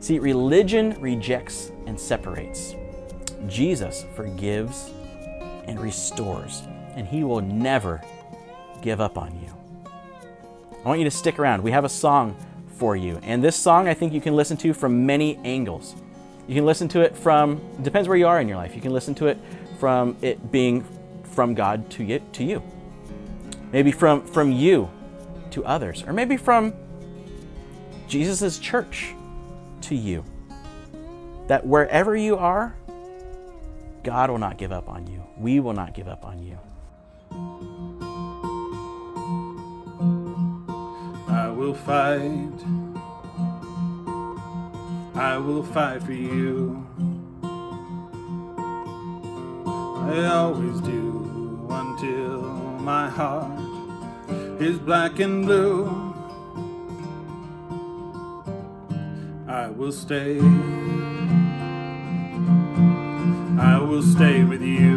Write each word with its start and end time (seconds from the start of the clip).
See, 0.00 0.18
religion 0.18 0.96
rejects 1.00 1.72
and 1.86 1.98
separates. 1.98 2.74
Jesus 3.48 4.04
forgives 4.14 4.90
and 5.66 5.78
restores, 5.80 6.62
and 6.94 7.06
he 7.06 7.24
will 7.24 7.40
never 7.40 8.00
give 8.80 9.00
up 9.00 9.18
on 9.18 9.38
you. 9.40 9.52
I 10.84 10.88
want 10.88 11.00
you 11.00 11.04
to 11.04 11.10
stick 11.10 11.38
around. 11.38 11.62
We 11.62 11.72
have 11.72 11.84
a 11.84 11.88
song 11.88 12.36
for 12.76 12.96
you. 12.96 13.18
And 13.22 13.42
this 13.42 13.56
song, 13.56 13.88
I 13.88 13.94
think 13.94 14.12
you 14.12 14.20
can 14.20 14.36
listen 14.36 14.56
to 14.58 14.72
from 14.72 15.04
many 15.04 15.36
angles. 15.44 15.94
You 16.46 16.54
can 16.54 16.64
listen 16.64 16.88
to 16.88 17.00
it 17.00 17.16
from, 17.16 17.60
depends 17.82 18.08
where 18.08 18.16
you 18.16 18.26
are 18.26 18.40
in 18.40 18.48
your 18.48 18.56
life. 18.56 18.74
You 18.74 18.80
can 18.80 18.92
listen 18.92 19.14
to 19.16 19.26
it 19.26 19.38
from 19.78 20.16
it 20.22 20.50
being 20.50 20.84
from 21.24 21.54
God 21.54 21.90
to 21.90 22.04
you, 22.04 22.20
to 22.32 22.44
you. 22.44 22.62
Maybe 23.72 23.92
from, 23.92 24.24
from 24.26 24.52
you 24.52 24.88
to 25.50 25.64
others, 25.64 26.04
or 26.06 26.12
maybe 26.12 26.36
from 26.36 26.72
Jesus' 28.06 28.58
church 28.58 29.14
to 29.82 29.94
you. 29.94 30.24
That 31.46 31.66
wherever 31.66 32.16
you 32.16 32.36
are, 32.36 32.76
God 34.02 34.30
will 34.30 34.38
not 34.38 34.58
give 34.58 34.72
up 34.72 34.88
on 34.88 35.06
you. 35.06 35.22
We 35.36 35.60
will 35.60 35.72
not 35.72 35.94
give 35.94 36.08
up 36.08 36.24
on 36.24 36.42
you. 36.42 36.58
I 41.28 41.48
will 41.48 41.74
fight. 41.74 42.52
I 45.14 45.36
will 45.38 45.62
fight 45.62 46.02
for 46.02 46.12
you. 46.12 46.86
I 50.08 50.24
always 50.26 50.80
do 50.80 51.66
until 51.68 52.42
my 52.80 53.10
heart 53.10 53.60
is 54.60 54.78
black 54.78 55.18
and 55.18 55.44
blue. 55.44 56.07
I 59.68 59.70
will 59.70 59.92
stay. 59.92 60.38
I 63.60 63.78
will 63.86 64.02
stay 64.02 64.42
with 64.42 64.62
you. 64.62 64.87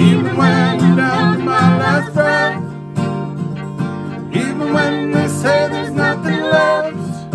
Even 0.00 0.36
when 0.36 0.80
my 1.44 1.78
last 1.78 2.12
breath. 2.14 2.58
Even 4.34 4.72
when 4.72 5.12
they 5.12 5.28
say 5.28 5.68
there's 5.68 5.92
nothing 5.92 6.40
left. 6.40 7.32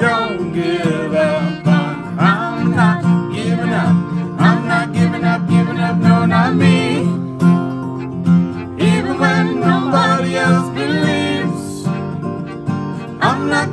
Don't 0.00 0.52
give 0.52 1.14
up. 1.14 1.66
I'm 2.18 2.74
not 2.74 3.32
giving 3.32 3.72
up. 3.84 3.94
I'm 4.40 4.66
not 4.66 4.92
giving 4.92 5.24
up, 5.24 5.48
giving 5.48 5.78
up, 5.78 5.96
no, 5.98 6.26
not 6.26 6.56
me. 6.56 7.02
Even 8.84 9.14
when 9.20 9.60
nobody 9.60 10.36
else 10.36 10.70
believes. 10.70 11.86
I'm 13.20 13.48
not 13.48 13.72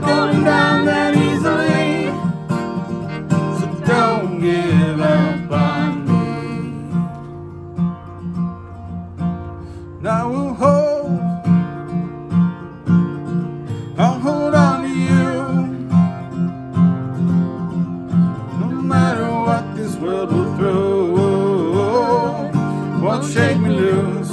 won't 23.20 23.34
shake 23.34 23.60
me 23.60 23.70
loose. 23.70 24.32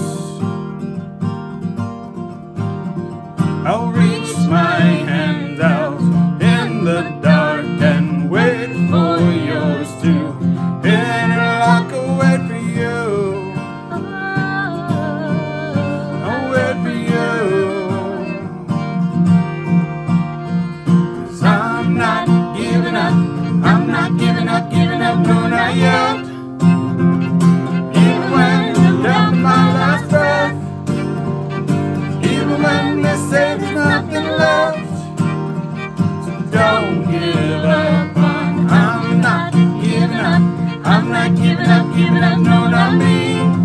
I'll 3.65 3.93
reach 3.93 4.34
my 4.48 4.81
hands 5.10 5.60
out 5.60 6.00
in 6.43 6.84
the 6.84 7.03
dark 7.22 7.65
and 7.65 8.28
wait 8.31 8.72
for 8.91 9.19
yours 9.50 9.88
to 10.03 10.12
interlock. 10.84 11.92
I'll 11.92 12.19
wait 12.22 12.41
for 12.48 12.62
you. 12.78 12.98
I'll 16.26 16.50
wait 16.53 16.76
for 16.84 16.97
you. 17.12 17.31
Cause 21.26 21.42
I'm 21.42 21.94
not 21.97 22.56
giving 22.56 22.97
up. 22.97 23.12
I'm 23.65 23.87
not 23.87 24.19
giving 24.19 24.48
up, 24.48 24.71
giving 24.71 24.88
up, 24.88 24.91
give. 37.12 37.64
I'm 38.74 39.20
not 39.20 39.52
giving 39.52 40.16
up. 40.16 40.42
I'm 40.84 41.08
not 41.10 41.36
giving 41.36 41.66
up, 41.66 41.96
giving 41.96 42.22
up, 42.22 42.38
no, 42.38 42.68
not 42.68 42.96
me. 42.96 43.61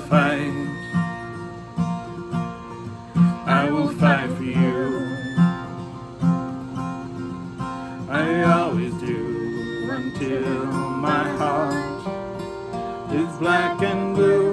Fight. 0.00 0.66
I 3.46 3.68
will 3.70 3.88
fight 3.88 4.30
for 4.32 4.42
you. 4.42 5.06
I 8.08 8.42
always 8.42 8.94
do 8.94 9.88
until 9.90 10.66
my 11.06 11.28
heart 11.36 12.00
is 13.12 13.36
black 13.38 13.82
and 13.82 14.14
blue. 14.16 14.49